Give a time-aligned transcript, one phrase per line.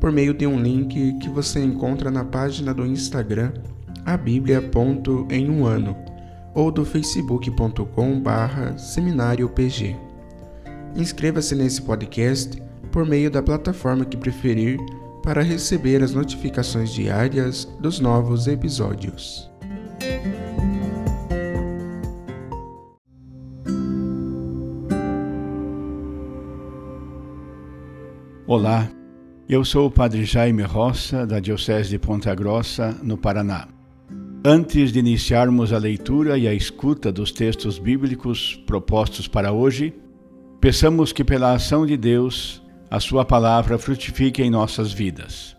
[0.00, 3.52] por meio de um link que você encontra na página do Instagram
[4.04, 4.18] a
[5.30, 5.94] em um ano
[6.54, 9.96] ou do facebook.com barra seminariopg.
[10.96, 14.78] Inscreva-se nesse podcast por meio da plataforma que preferir
[15.22, 19.48] para receber as notificações diárias dos novos episódios.
[28.46, 28.90] Olá,
[29.52, 33.66] eu sou o Padre Jaime Roça, da Diocese de Ponta Grossa, no Paraná.
[34.44, 39.92] Antes de iniciarmos a leitura e a escuta dos textos bíblicos propostos para hoje,
[40.60, 45.56] peçamos que, pela ação de Deus, a Sua palavra frutifique em nossas vidas.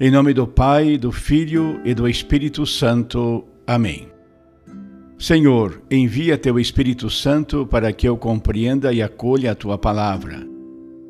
[0.00, 3.44] Em nome do Pai, do Filho e do Espírito Santo.
[3.64, 4.08] Amém.
[5.16, 10.52] Senhor, envia Teu Espírito Santo para que eu compreenda e acolha a Tua palavra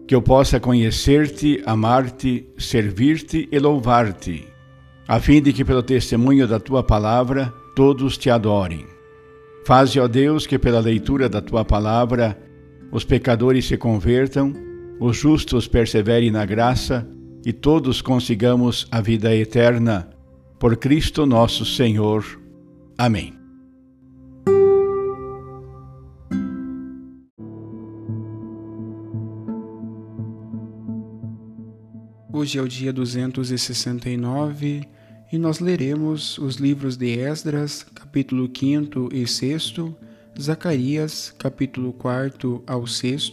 [0.07, 4.47] que eu possa conhecer-te, amar-te, servir-te e louvar-te,
[5.09, 8.87] a fim de que pelo testemunho da tua palavra todos te adorem.
[9.67, 12.39] Faze, ó Deus, que pela leitura da tua palavra
[12.93, 14.53] os pecadores se convertam,
[15.01, 17.09] os justos perseverem na graça
[17.45, 20.11] e todos consigamos a vida eterna.
[20.59, 22.25] Por Cristo nosso Senhor.
[22.97, 23.44] Amém.
[32.45, 34.83] Hoje é o dia 269
[35.33, 39.77] e nós leremos os livros de Esdras, capítulo 5 e 6,
[40.39, 43.33] Zacarias, capítulo 4 ao 6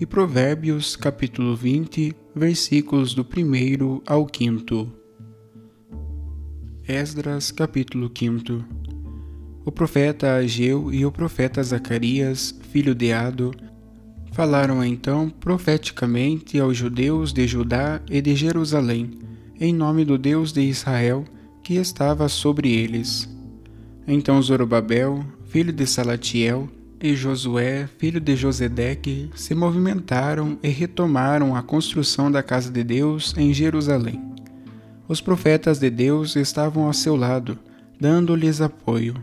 [0.00, 4.92] e Provérbios, capítulo 20, versículos do 1 ao 5.
[6.88, 8.64] Esdras, capítulo 5
[9.64, 13.52] O profeta Ageu e o profeta Zacarias, filho de Ado,
[14.32, 19.18] Falaram então profeticamente aos judeus de Judá e de Jerusalém,
[19.60, 21.24] em nome do Deus de Israel,
[21.62, 23.28] que estava sobre eles.
[24.06, 26.68] Então Zorobabel, filho de Salatiel,
[27.02, 33.34] e Josué, filho de Josedeque, se movimentaram e retomaram a construção da casa de Deus
[33.38, 34.20] em Jerusalém.
[35.08, 37.58] Os profetas de Deus estavam ao seu lado,
[37.98, 39.14] dando-lhes apoio.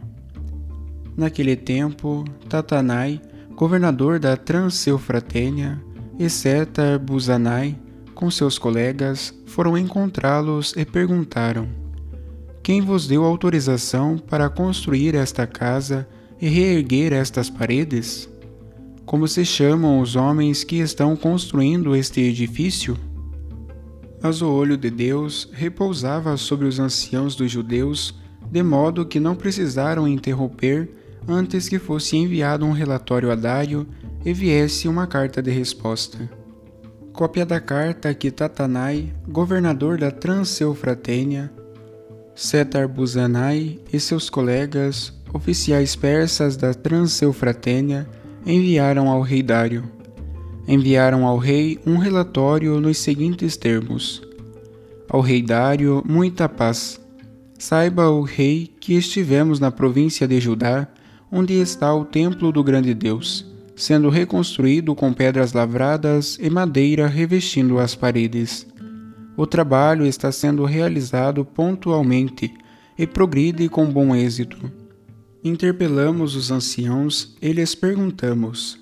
[1.16, 3.22] Naquele tempo, Tatanai,
[3.58, 5.82] governador da Transeufratênia,
[6.20, 7.76] e Setar Buzanai,
[8.14, 11.68] com seus colegas, foram encontrá-los e perguntaram:
[12.62, 16.08] Quem vos deu autorização para construir esta casa
[16.40, 18.30] e reerguer estas paredes?
[19.08, 22.96] Como se chamam os homens que estão construindo este edifício?
[24.22, 28.14] Mas o olho de Deus repousava sobre os anciãos dos judeus,
[28.52, 30.97] de modo que não precisaram interromper
[31.28, 33.86] antes que fosse enviado um relatório a Dário
[34.24, 36.30] e viesse uma carta de resposta.
[37.12, 41.52] Cópia da carta que Tatanai, governador da Transeufratênia,
[42.36, 48.08] Setar Buzanai e seus colegas, oficiais persas da Transeufratênia,
[48.46, 49.92] enviaram ao rei Dário.
[50.68, 54.22] Enviaram ao rei um relatório nos seguintes termos:
[55.10, 57.02] Ao rei Dário, muita paz.
[57.58, 60.88] Saiba o rei que estivemos na província de Judá
[61.32, 63.46] onde está o templo do grande Deus,
[63.76, 68.66] sendo reconstruído com pedras lavradas e madeira revestindo as paredes.
[69.36, 72.54] O trabalho está sendo realizado pontualmente
[72.98, 74.72] e progride com bom êxito.
[75.44, 78.80] Interpelamos os anciãos e lhes perguntamos: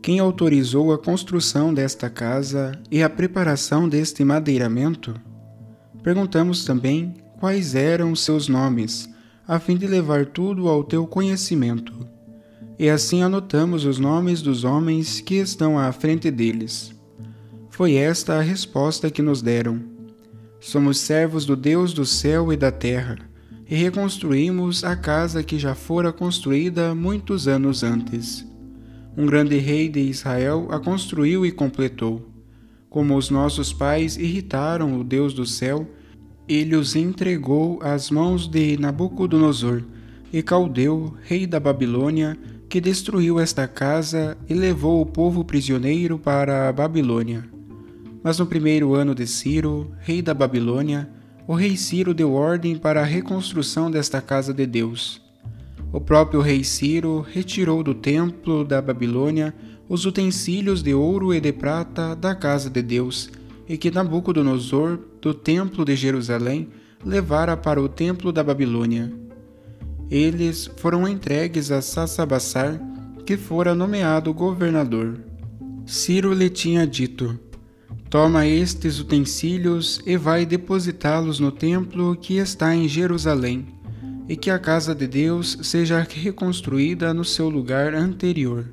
[0.00, 5.14] quem autorizou a construção desta casa e a preparação deste madeiramento?
[6.04, 9.08] Perguntamos também quais eram seus nomes
[9.46, 11.92] a fim de levar tudo ao teu conhecimento.
[12.78, 16.94] E assim anotamos os nomes dos homens que estão à frente deles.
[17.70, 19.80] Foi esta a resposta que nos deram:
[20.60, 23.18] Somos servos do Deus do céu e da terra,
[23.68, 28.44] e reconstruímos a casa que já fora construída muitos anos antes.
[29.16, 32.30] Um grande rei de Israel a construiu e completou.
[32.90, 35.88] Como os nossos pais irritaram o Deus do céu,
[36.48, 39.82] ele os entregou às mãos de Nabucodonosor,
[40.32, 42.36] e Caldeu, rei da Babilônia,
[42.68, 47.44] que destruiu esta casa e levou o povo prisioneiro para a Babilônia.
[48.22, 51.08] Mas no primeiro ano de Ciro, rei da Babilônia,
[51.46, 55.22] o rei Ciro deu ordem para a reconstrução desta casa de Deus.
[55.92, 59.54] O próprio rei Ciro retirou do templo da Babilônia
[59.88, 63.30] os utensílios de ouro e de prata da casa de Deus,
[63.68, 66.68] e que Nabucodonosor, do templo de Jerusalém,
[67.04, 69.12] levara para o templo da Babilônia.
[70.10, 72.80] Eles foram entregues a Sassabassar,
[73.24, 75.18] que fora nomeado governador.
[75.84, 77.38] Ciro lhe tinha dito:
[78.08, 83.66] Toma estes utensílios e vai depositá-los no templo que está em Jerusalém,
[84.28, 88.64] e que a casa de Deus seja reconstruída no seu lugar anterior.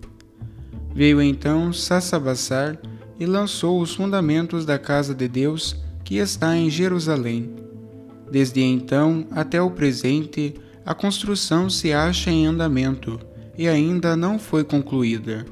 [0.94, 2.80] Veio então Sassabassar
[3.20, 7.54] e lançou os fundamentos da casa de Deus que está em Jerusalém.
[8.32, 10.56] Desde então até o presente,
[10.86, 13.20] a construção se acha em andamento
[13.58, 15.46] e ainda não foi concluída.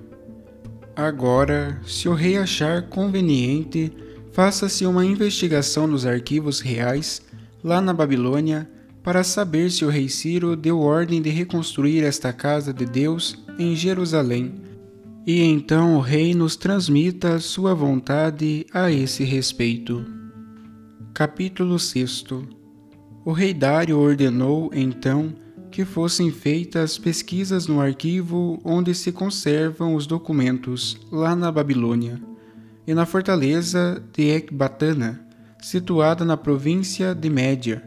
[0.95, 3.91] Agora, se o rei achar conveniente,
[4.31, 7.21] faça-se uma investigação nos arquivos reais,
[7.63, 8.69] lá na Babilônia,
[9.03, 13.75] para saber se o rei Ciro deu ordem de reconstruir esta casa de Deus em
[13.75, 14.53] Jerusalém,
[15.25, 20.03] e então o rei nos transmita sua vontade a esse respeito.
[21.13, 22.25] Capítulo 6
[23.23, 25.33] O rei Dário ordenou, então,
[25.69, 32.19] que fossem feitas pesquisas no arquivo onde se conservam os documentos, lá na Babilônia,
[32.87, 35.23] e na fortaleza de Ecbatana,
[35.61, 37.83] situada na província de Média,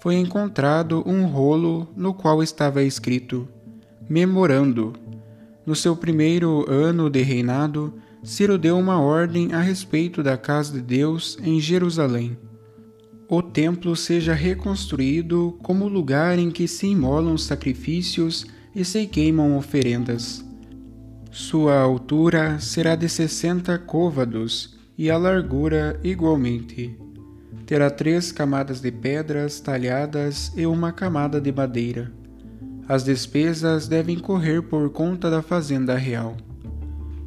[0.00, 3.48] foi encontrado um rolo no qual estava escrito:
[4.08, 5.01] Memorando.
[5.64, 10.80] No seu primeiro ano de reinado, Ciro deu uma ordem a respeito da casa de
[10.80, 12.36] Deus em Jerusalém
[13.34, 18.44] o templo seja reconstruído como lugar em que se imolam sacrifícios
[18.74, 20.44] e se queimam oferendas.
[21.30, 26.94] Sua altura será de sessenta côvados e a largura igualmente.
[27.64, 32.12] Terá três camadas de pedras talhadas e uma camada de madeira.
[32.92, 36.36] As despesas devem correr por conta da fazenda real.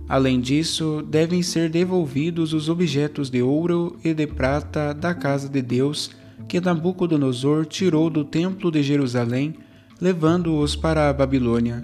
[0.07, 5.63] Além disso, devem ser devolvidos os objetos de ouro e de prata da casa de
[5.63, 6.11] Deus
[6.47, 9.55] que Nabucodonosor tirou do templo de Jerusalém,
[9.99, 11.83] levando-os para a Babilônia.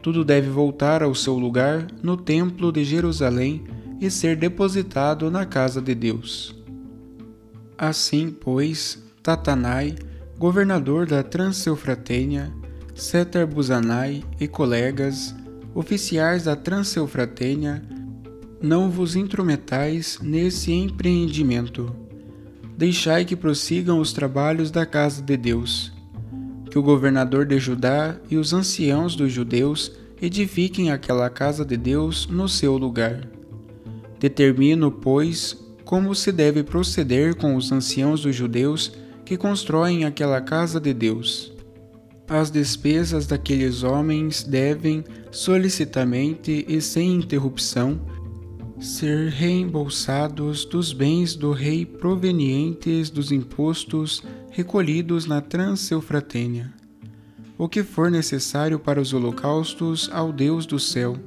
[0.00, 3.62] Tudo deve voltar ao seu lugar no templo de Jerusalém
[4.00, 6.56] e ser depositado na casa de Deus.
[7.76, 9.96] Assim, pois, Tatanai,
[10.38, 12.50] governador da Transeufratênia,
[12.94, 15.34] Setar-Buzanai e colegas,
[15.74, 17.82] oficiais da Transeufratênia,
[18.60, 21.94] não vos intrometais nesse empreendimento.
[22.76, 25.90] Deixai que prossigam os trabalhos da casa de Deus.
[26.70, 32.26] Que o governador de Judá e os anciãos dos judeus edifiquem aquela casa de Deus
[32.26, 33.26] no seu lugar.
[34.20, 38.92] Determino, pois, como se deve proceder com os anciãos dos judeus
[39.24, 41.51] que constroem aquela casa de Deus
[42.32, 48.00] as despesas daqueles homens devem, solicitamente e sem interrupção,
[48.80, 56.72] ser reembolsados dos bens do rei provenientes dos impostos recolhidos na Transeufratênia.
[57.58, 61.18] O que for necessário para os holocaustos ao Deus do céu,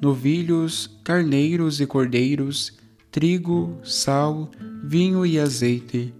[0.00, 2.72] novilhos, carneiros e cordeiros,
[3.12, 4.50] trigo, sal,
[4.82, 6.14] vinho e azeite,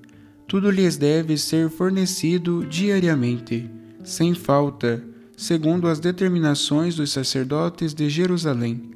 [0.47, 5.03] tudo lhes deve ser fornecido diariamente sem falta,
[5.37, 8.91] segundo as determinações dos sacerdotes de Jerusalém,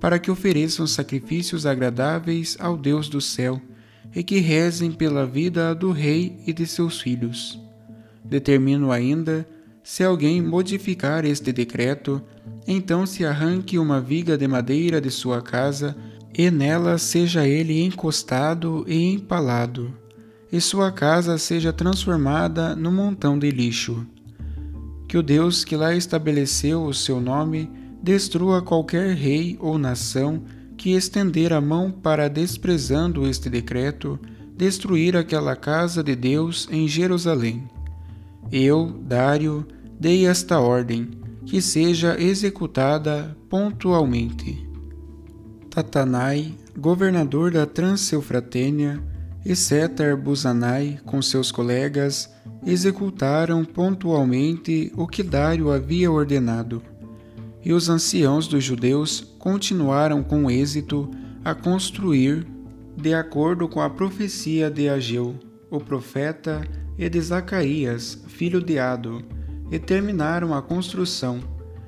[0.00, 3.60] para que ofereçam sacrifícios agradáveis ao Deus do céu
[4.14, 7.60] e que rezem pela vida do rei e de seus filhos.
[8.24, 9.44] Determino ainda,
[9.82, 12.22] se alguém modificar este decreto,
[12.66, 15.96] então se arranque uma viga de madeira de sua casa
[16.36, 19.92] e nela seja ele encostado e empalado,
[20.52, 24.06] e sua casa seja transformada num montão de lixo
[25.08, 27.70] que o Deus que lá estabeleceu o seu nome
[28.02, 30.42] destrua qualquer rei ou nação
[30.76, 34.20] que estender a mão para, desprezando este decreto,
[34.54, 37.68] destruir aquela casa de Deus em Jerusalém.
[38.52, 39.66] Eu, Dário,
[39.98, 41.10] dei esta ordem,
[41.44, 44.68] que seja executada pontualmente.
[45.70, 49.02] Tatanai, governador da Transeufratênia,
[49.48, 52.30] e Setar Buzanai, com seus colegas,
[52.66, 56.82] executaram pontualmente o que Dário havia ordenado.
[57.64, 61.10] E os anciãos dos judeus continuaram com êxito
[61.42, 62.46] a construir,
[62.94, 65.34] de acordo com a profecia de Ageu,
[65.70, 66.60] o profeta,
[66.98, 69.22] e de Zacarias, filho de Ado,
[69.70, 71.40] e terminaram a construção,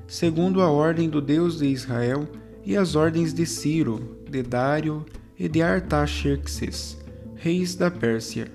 [0.06, 2.26] segundo a ordem do Deus de Israel
[2.64, 5.04] e as ordens de Ciro, de Dário
[5.38, 7.00] e de Artaxerxes,
[7.42, 8.52] reis da Pérsia.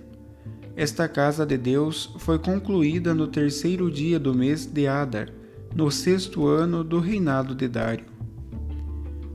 [0.75, 5.29] Esta casa de Deus foi concluída no terceiro dia do mês de Adar,
[5.73, 8.05] no sexto ano do reinado de Dário.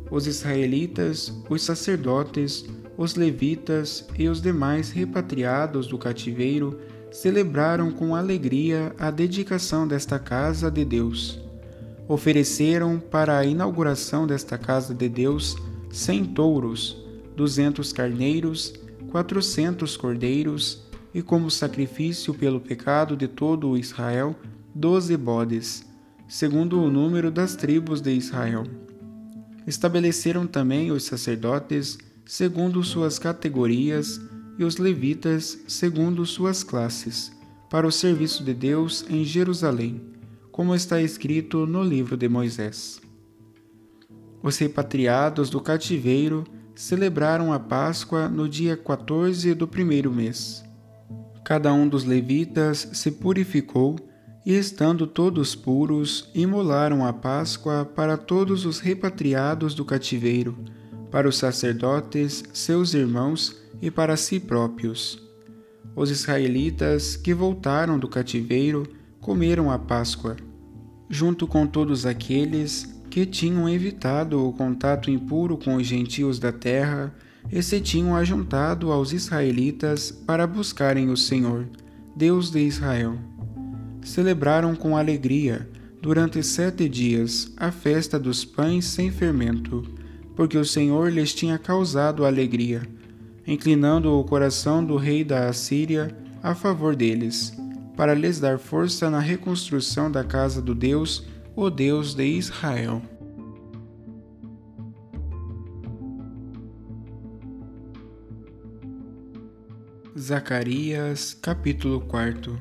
[0.09, 2.65] Os israelitas, os sacerdotes,
[2.97, 6.79] os levitas e os demais repatriados do cativeiro
[7.11, 11.41] celebraram com alegria a dedicação desta casa de Deus.
[12.07, 15.57] Ofereceram para a inauguração desta casa de Deus
[15.91, 17.05] cem touros,
[17.35, 18.75] duzentos carneiros,
[19.11, 24.37] quatrocentos cordeiros e como sacrifício pelo pecado de todo o Israel,
[24.75, 25.85] doze bodes,
[26.29, 28.65] segundo o número das tribos de Israel.
[29.67, 34.21] Estabeleceram também os sacerdotes segundo suas categorias
[34.57, 37.33] e os levitas segundo suas classes,
[37.69, 40.01] para o serviço de Deus em Jerusalém,
[40.53, 43.01] como está escrito no livro de Moisés.
[44.43, 46.45] Os repatriados do cativeiro
[46.81, 50.65] celebraram a Páscoa no dia 14 do primeiro mês.
[51.45, 53.97] Cada um dos levitas se purificou
[54.47, 60.57] e, estando todos puros, imolaram a Páscoa para todos os repatriados do cativeiro,
[61.11, 65.23] para os sacerdotes, seus irmãos e para si próprios.
[65.95, 68.85] Os israelitas que voltaram do cativeiro
[69.21, 70.35] comeram a Páscoa,
[71.11, 77.13] junto com todos aqueles que tinham evitado o contato impuro com os gentios da terra
[77.51, 81.67] e se tinham ajuntado aos israelitas para buscarem o Senhor,
[82.15, 83.19] Deus de Israel.
[84.03, 85.69] Celebraram com alegria,
[86.01, 89.83] durante sete dias, a festa dos pães sem fermento,
[90.37, 92.83] porque o Senhor lhes tinha causado alegria
[93.47, 97.53] inclinando o coração do rei da Assíria a favor deles,
[97.97, 103.03] para lhes dar força na reconstrução da casa do Deus, o Deus de Israel.
[110.19, 112.59] Zacarias, capítulo 4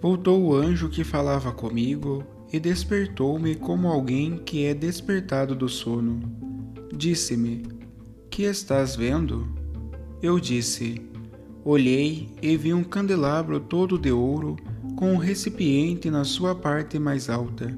[0.00, 6.20] Voltou o anjo que falava comigo e despertou-me como alguém que é despertado do sono.
[6.94, 7.62] Disse-me:
[8.30, 9.48] Que estás vendo?
[10.22, 11.00] Eu disse:
[11.64, 14.56] Olhei e vi um candelabro todo de ouro,
[14.96, 17.76] com um recipiente na sua parte mais alta.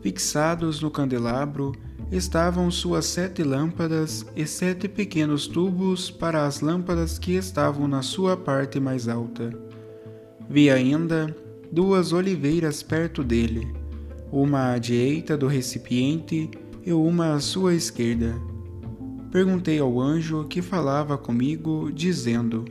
[0.00, 1.72] Fixados no candelabro
[2.12, 8.36] estavam suas sete lâmpadas e sete pequenos tubos para as lâmpadas que estavam na sua
[8.36, 9.50] parte mais alta.
[10.48, 11.34] Vi ainda
[11.72, 13.74] duas oliveiras perto dele,
[14.30, 16.50] uma à direita do recipiente
[16.86, 18.34] e uma à sua esquerda
[19.30, 22.64] perguntei ao anjo que falava comigo, dizendo: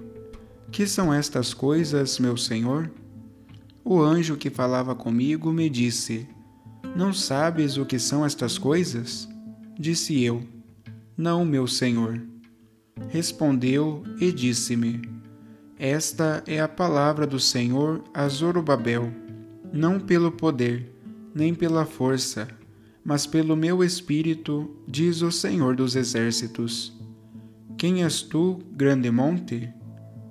[0.71, 2.89] Que são estas coisas, meu senhor?
[3.89, 6.27] O anjo que falava comigo me disse:
[6.93, 9.29] Não sabes o que são estas coisas?
[9.79, 10.43] Disse eu:
[11.15, 12.21] Não, meu senhor.
[13.07, 15.01] Respondeu e disse-me:
[15.79, 19.09] Esta é a palavra do Senhor a Zorobabel,
[19.71, 20.93] não pelo poder,
[21.33, 22.45] nem pela força,
[23.05, 26.93] mas pelo meu espírito, diz o Senhor dos Exércitos.
[27.77, 29.73] Quem és tu, grande monte?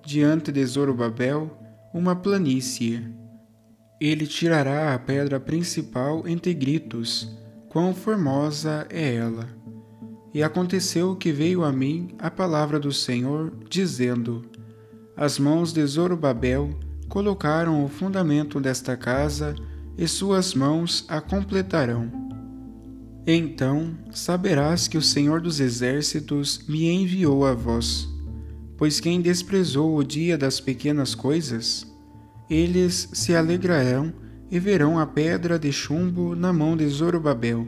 [0.04, 1.58] Diante de Zorobabel,
[1.94, 3.16] uma planície.
[4.00, 7.34] Ele tirará a pedra principal entre gritos,
[7.70, 9.48] quão formosa é ela.
[10.34, 14.44] E aconteceu que veio a mim a palavra do Senhor, dizendo:
[15.16, 19.54] As mãos de Zorobabel colocaram o fundamento desta casa,
[19.96, 22.12] e suas mãos a completarão.
[23.26, 28.06] Então saberás que o Senhor dos Exércitos me enviou a vós.
[28.76, 31.86] Pois quem desprezou o dia das pequenas coisas,
[32.48, 34.12] eles se alegrarão
[34.50, 37.66] e verão a pedra de chumbo na mão de Zorobabel.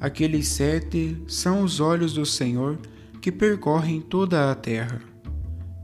[0.00, 2.78] Aqueles sete são os olhos do Senhor
[3.20, 5.02] que percorrem toda a terra.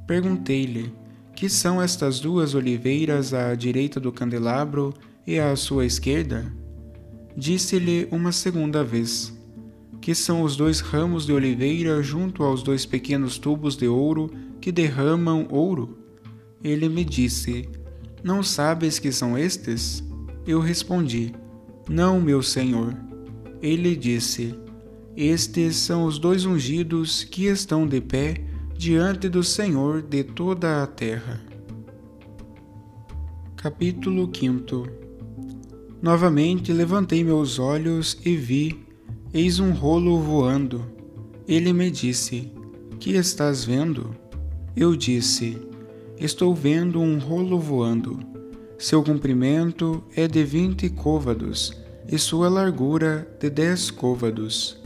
[0.07, 0.91] Perguntei-lhe:
[1.35, 4.95] Que são estas duas oliveiras à direita do candelabro
[5.27, 6.51] e à sua esquerda?
[7.37, 9.37] Disse-lhe uma segunda vez:
[10.01, 14.73] Que são os dois ramos de oliveira junto aos dois pequenos tubos de ouro que
[14.73, 15.99] derramam ouro?
[16.65, 17.69] Ele me disse:
[18.27, 20.03] Não sabes que são estes?
[20.45, 21.33] Eu respondi:
[21.89, 22.93] Não, meu senhor.
[23.63, 24.53] Ele disse:
[25.17, 28.35] Estes são os dois ungidos que estão de pé
[28.77, 31.41] diante do Senhor de toda a terra.
[33.55, 34.89] Capítulo 5
[36.03, 38.85] Novamente levantei meus olhos e vi,
[39.33, 40.85] eis um rolo voando.
[41.47, 42.53] Ele me disse:
[42.99, 44.17] Que estás vendo?
[44.75, 45.57] Eu disse:
[46.19, 48.19] Estou vendo um rolo voando.
[48.79, 51.77] Seu comprimento é de vinte côvados
[52.09, 54.81] e sua largura de dez côvados.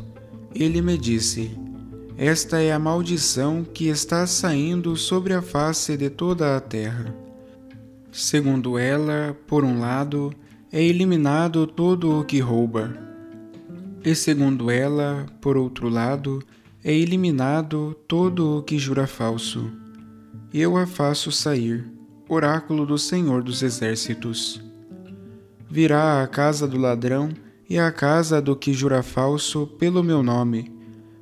[0.53, 1.57] Ele me disse:
[2.17, 7.15] Esta é a maldição que está saindo sobre a face de toda a terra.
[8.11, 10.35] Segundo ela, por um lado,
[10.73, 12.93] é eliminado todo o que rouba,
[14.05, 16.43] e segundo ela, por outro lado,
[16.83, 19.80] é eliminado todo o que jura falso.
[20.53, 21.89] Eu a faço sair,
[22.29, 24.61] oráculo do Senhor dos Exércitos.
[25.71, 27.29] Virá à casa do ladrão
[27.69, 30.75] e à casa do que jura falso pelo meu nome.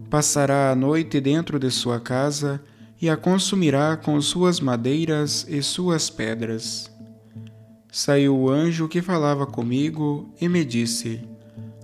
[0.09, 2.59] Passará a noite dentro de sua casa
[3.03, 6.91] e a consumirá com suas madeiras e suas pedras.
[7.93, 11.21] Saiu o anjo que falava comigo e me disse: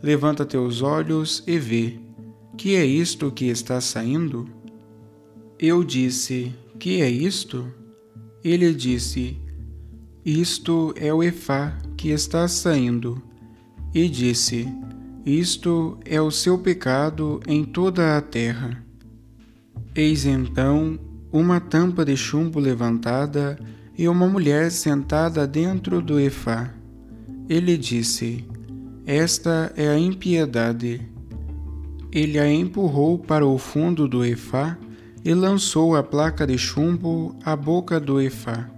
[0.02, 2.00] Levanta teus olhos e vê.
[2.56, 4.48] Que é isto que está saindo?
[5.58, 7.66] Eu disse: Que é isto?
[8.42, 9.38] Ele disse:
[10.24, 13.22] Isto é o Efá que está saindo.
[13.94, 14.68] E disse:
[15.24, 18.84] Isto é o seu pecado em toda a terra.
[19.94, 20.98] Eis então
[21.32, 23.58] uma tampa de chumbo levantada
[23.96, 26.74] e uma mulher sentada dentro do Efá.
[27.48, 28.44] Ele disse:
[29.06, 31.00] Esta é a impiedade.
[32.10, 34.76] Ele a empurrou para o fundo do Efá
[35.24, 38.68] e lançou a placa de chumbo à boca do Efá.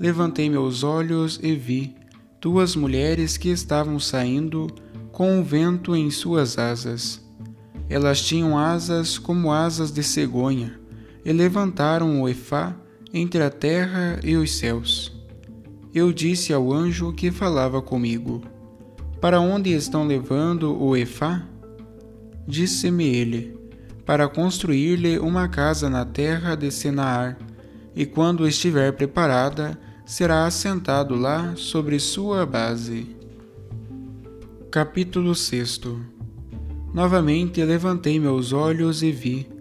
[0.00, 1.94] Levantei meus olhos e vi
[2.40, 4.66] duas mulheres que estavam saindo
[5.12, 7.24] com o vento em suas asas.
[7.88, 10.78] Elas tinham asas como asas de cegonha
[11.24, 12.74] e levantaram o Efá
[13.12, 15.12] entre a terra e os céus.
[15.94, 18.42] Eu disse ao anjo que falava comigo:
[19.20, 21.46] Para onde estão levando o Efá?
[22.48, 23.53] Disse-me ele:
[24.04, 27.38] Para construir-lhe uma casa na terra de Senaar,
[27.96, 33.16] e quando estiver preparada, será assentado lá sobre sua base.
[34.70, 35.80] Capítulo 6
[36.92, 39.54] Novamente levantei meus olhos e vi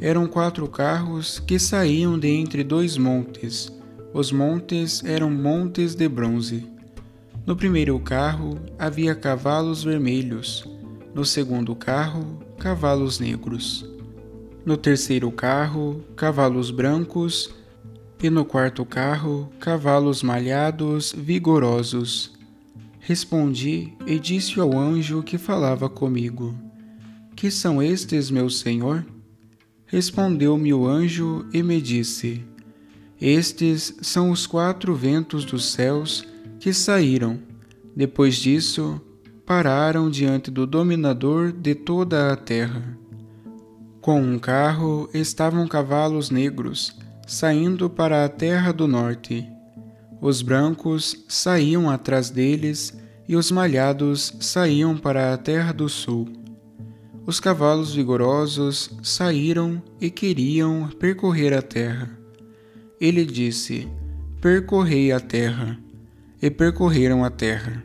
[0.00, 3.72] eram quatro carros que saíam de entre dois montes.
[4.12, 6.66] Os montes eram montes de bronze.
[7.46, 10.64] No primeiro carro havia cavalos vermelhos,
[11.14, 13.86] no segundo carro, cavalos negros.
[14.64, 17.54] No terceiro carro, cavalos brancos,
[18.20, 22.32] e no quarto carro, cavalos malhados, vigorosos.
[22.98, 26.58] Respondi e disse ao anjo que falava comigo:
[27.36, 29.06] Que são estes, meu senhor?
[29.86, 32.44] Respondeu-me o anjo e me disse:
[33.20, 36.26] Estes são os quatro ventos dos céus
[36.58, 37.38] que saíram.
[37.94, 39.00] Depois disso,
[39.46, 42.98] pararam diante do dominador de toda a terra.
[44.00, 49.48] Com um carro estavam cavalos negros, saindo para a terra do norte.
[50.20, 56.26] Os brancos saíam atrás deles e os malhados saíam para a terra do sul.
[57.24, 62.10] Os cavalos vigorosos saíram e queriam percorrer a terra.
[63.00, 63.88] Ele disse:
[64.40, 65.78] Percorrei a terra.
[66.40, 67.82] E percorreram a terra.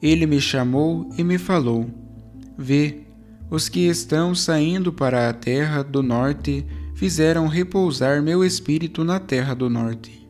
[0.00, 1.88] Ele me chamou e me falou:
[2.56, 3.02] Vê,
[3.50, 9.54] os que estão saindo para a terra do norte fizeram repousar meu espírito na terra
[9.54, 10.28] do norte.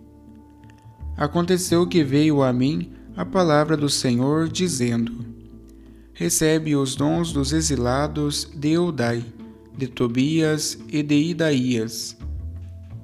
[1.16, 5.38] Aconteceu que veio a mim a palavra do Senhor, dizendo:
[6.18, 9.24] recebe os dons dos exilados de Eudai,
[9.76, 12.16] de Tobias e de Idaías.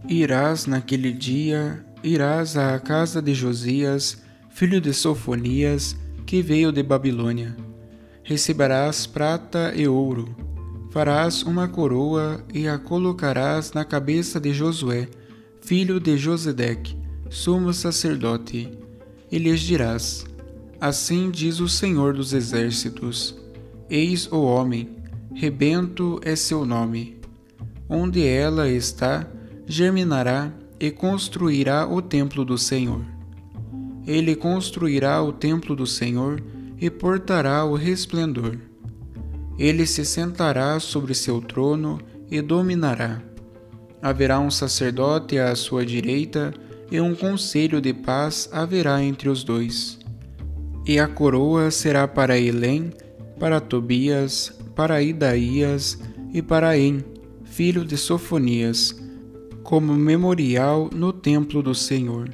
[0.08, 7.56] Irás naquele dia, irás à casa de Josias, filho de Sofonias, que veio de Babilônia.
[8.22, 10.34] Receberás prata e ouro,
[10.90, 15.08] farás uma coroa e a colocarás na cabeça de Josué,
[15.60, 16.96] filho de Josedeque,
[17.28, 18.70] sumo sacerdote,
[19.30, 20.24] e lhes dirás:
[20.80, 23.36] Assim diz o Senhor dos Exércitos:
[23.90, 24.96] Eis o homem,
[25.34, 27.20] rebento é seu nome.
[27.88, 29.28] Onde ela está,
[29.66, 33.13] germinará e construirá o templo do Senhor.
[34.06, 36.42] Ele construirá o templo do Senhor
[36.80, 38.58] e portará o resplendor.
[39.58, 43.22] Ele se sentará sobre seu trono e dominará.
[44.02, 46.52] Haverá um sacerdote à sua direita
[46.90, 50.04] e um conselho de paz haverá entre os dois
[50.86, 52.92] e a coroa será para Elém,
[53.38, 55.98] para Tobias, para Idaías
[56.32, 57.02] e para En,
[57.44, 58.94] filho de Sofonias,
[59.62, 62.28] como memorial no templo do Senhor.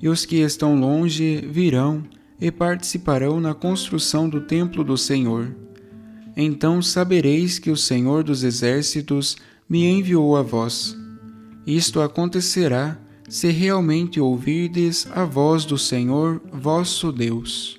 [0.00, 2.04] E os que estão longe virão
[2.40, 5.54] e participarão na construção do templo do Senhor.
[6.36, 9.36] Então sabereis que o Senhor dos Exércitos
[9.68, 10.96] me enviou a vós.
[11.66, 17.78] Isto acontecerá se realmente ouvirdes a voz do Senhor vosso Deus.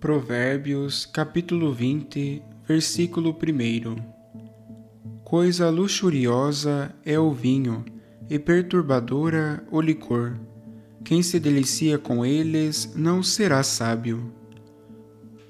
[0.00, 4.19] Provérbios capítulo 20, versículo 1
[5.30, 7.84] Coisa luxuriosa é o vinho,
[8.28, 10.36] e perturbadora o licor.
[11.04, 14.34] Quem se delicia com eles não será sábio.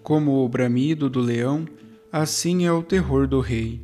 [0.02, 1.64] Como o bramido do leão,
[2.12, 3.82] assim é o terror do rei.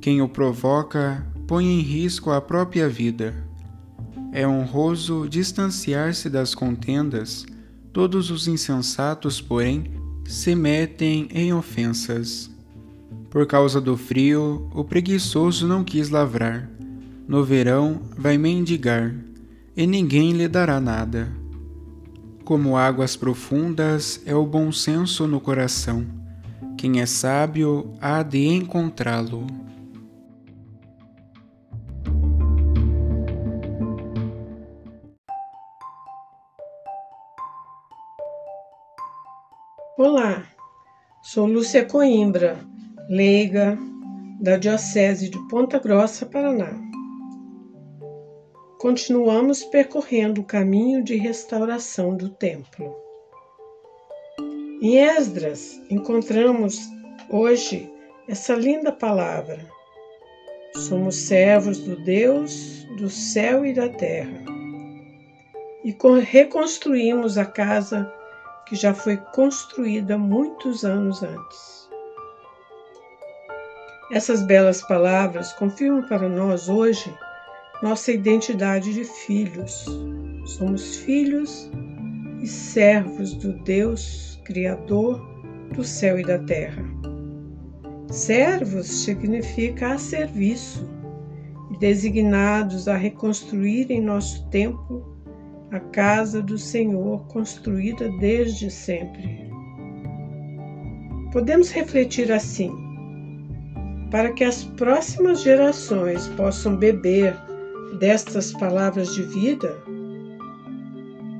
[0.00, 3.34] Quem o provoca põe em risco a própria vida.
[4.32, 7.44] É honroso distanciar-se das contendas
[7.92, 9.90] Todos os insensatos, porém,
[10.24, 12.50] se metem em ofensas.
[13.30, 16.70] Por causa do frio, o preguiçoso não quis lavrar.
[17.26, 19.14] No verão, vai mendigar,
[19.76, 21.30] e ninguém lhe dará nada.
[22.42, 26.06] Como águas profundas é o bom senso no coração.
[26.78, 29.46] Quem é sábio há de encontrá-lo.
[39.98, 40.44] Olá,
[41.20, 42.58] sou Lúcia Coimbra,
[43.08, 43.78] leiga
[44.38, 46.78] da Diocese de Ponta Grossa, Paraná.
[48.78, 52.94] Continuamos percorrendo o caminho de restauração do templo.
[54.82, 56.78] Em Esdras encontramos
[57.30, 57.90] hoje
[58.28, 59.58] essa linda palavra:
[60.76, 64.44] Somos servos do Deus do céu e da terra.
[65.82, 68.12] E reconstruímos a casa
[68.66, 71.77] que já foi construída muitos anos antes.
[74.10, 77.14] Essas belas palavras confirmam para nós hoje
[77.82, 79.84] nossa identidade de filhos.
[80.46, 81.70] Somos filhos
[82.40, 85.20] e servos do Deus Criador
[85.74, 86.82] do céu e da terra.
[88.10, 90.88] Servos significa a serviço
[91.78, 95.16] designados a reconstruir em nosso tempo
[95.70, 99.48] a casa do Senhor construída desde sempre.
[101.30, 102.87] Podemos refletir assim:
[104.10, 107.36] para que as próximas gerações possam beber
[107.98, 109.76] destas palavras de vida,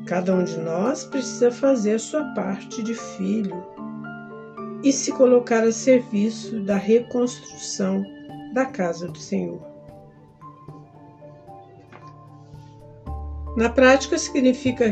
[0.07, 3.63] cada um de nós precisa fazer sua parte de filho
[4.83, 8.03] e se colocar a serviço da reconstrução
[8.53, 9.61] da casa do Senhor.
[13.57, 14.89] Na prática, significa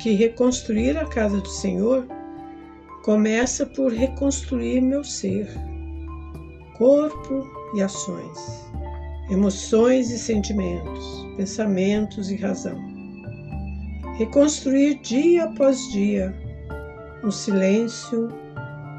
[0.00, 2.06] que reconstruir a casa do Senhor
[3.04, 5.48] começa por reconstruir meu ser,
[6.80, 8.66] corpo e ações,
[9.30, 12.74] emoções e sentimentos, pensamentos e razão.
[14.16, 16.34] Reconstruir dia após dia,
[17.22, 18.28] no silêncio,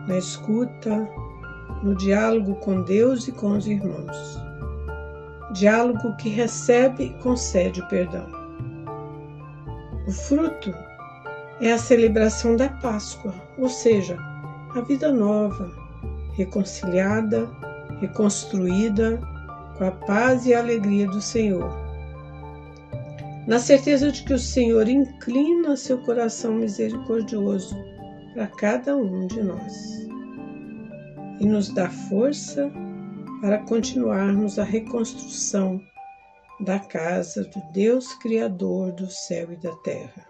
[0.08, 1.10] na escuta,
[1.82, 4.39] no diálogo com Deus e com os irmãos.
[5.54, 8.28] Diálogo que recebe e concede o perdão.
[10.08, 10.72] O fruto
[11.60, 14.20] é a celebração da Páscoa, ou seja,
[14.76, 15.67] a vida nova,
[16.34, 17.50] reconciliada,
[18.01, 19.21] reconstruída
[19.77, 21.71] com a paz e a alegria do Senhor.
[23.47, 27.75] Na certeza de que o Senhor inclina seu coração misericordioso
[28.33, 30.07] para cada um de nós
[31.39, 32.71] e nos dá força
[33.41, 35.81] para continuarmos a reconstrução
[36.59, 40.27] da casa do Deus Criador do céu e da terra.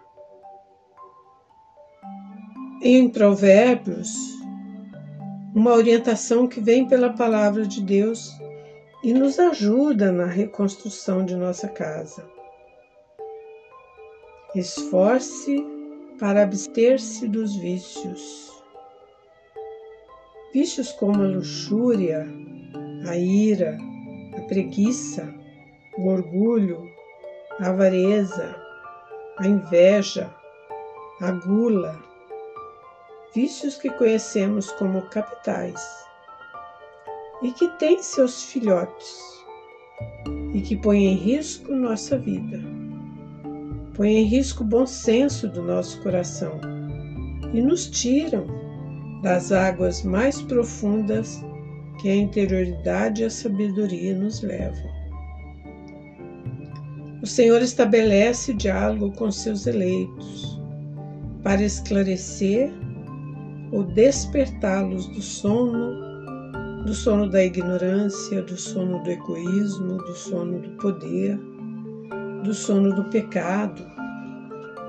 [2.80, 4.41] Em Provérbios,
[5.54, 8.32] uma orientação que vem pela palavra de Deus
[9.04, 12.26] e nos ajuda na reconstrução de nossa casa.
[14.54, 15.64] Esforce
[16.18, 18.50] para abster-se dos vícios.
[20.52, 22.26] Vícios como a luxúria,
[23.08, 23.76] a ira,
[24.36, 25.34] a preguiça,
[25.98, 26.82] o orgulho,
[27.60, 28.54] a avareza,
[29.38, 30.32] a inveja,
[31.20, 32.11] a gula,
[33.34, 35.82] vícios que conhecemos como capitais
[37.42, 39.20] e que têm seus filhotes
[40.52, 42.60] e que põem em risco nossa vida,
[43.94, 46.60] põem em risco o bom senso do nosso coração
[47.54, 48.46] e nos tiram
[49.22, 51.40] das águas mais profundas
[52.00, 54.90] que a interioridade e a sabedoria nos levam.
[57.22, 60.60] O Senhor estabelece diálogo com seus eleitos
[61.42, 62.72] para esclarecer
[63.72, 70.70] ou despertá-los do sono, do sono da ignorância, do sono do egoísmo, do sono do
[70.76, 71.38] poder,
[72.44, 73.84] do sono do pecado,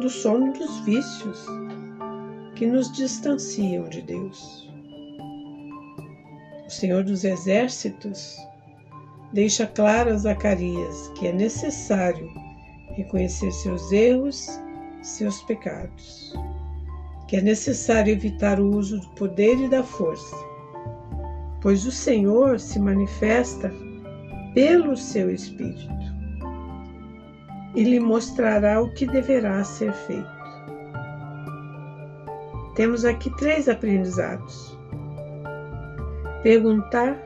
[0.02, 1.46] do sono dos vícios
[2.56, 4.70] que nos distanciam de Deus.
[6.68, 8.36] O Senhor dos Exércitos
[9.32, 12.30] deixa claro a Zacarias que é necessário
[12.96, 14.48] reconhecer seus erros,
[15.02, 16.34] seus pecados
[17.28, 20.36] que é necessário evitar o uso do poder e da força,
[21.62, 23.72] pois o Senhor se manifesta
[24.54, 25.94] pelo seu Espírito.
[27.76, 30.30] E lhe mostrará o que deverá ser feito.
[32.76, 34.78] Temos aqui três aprendizados:
[36.44, 37.18] perguntar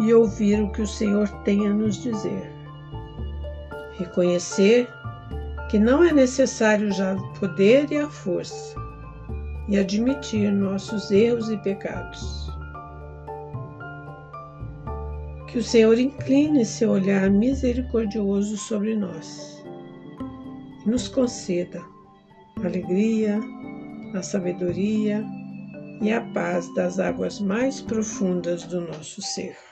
[0.00, 2.50] e ouvir o que o Senhor tem a nos dizer,
[3.98, 4.88] reconhecer
[5.70, 8.74] que não é necessário já o poder e a força,
[9.68, 12.50] e admitir nossos erros e pecados.
[15.48, 19.62] Que o Senhor incline seu olhar misericordioso sobre nós
[20.84, 21.82] e nos conceda
[22.62, 23.38] a alegria,
[24.14, 25.24] a sabedoria
[26.00, 29.71] e a paz das águas mais profundas do nosso ser.